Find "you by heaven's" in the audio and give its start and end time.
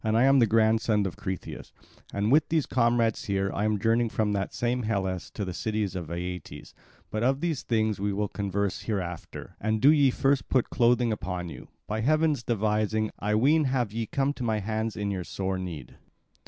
11.49-12.41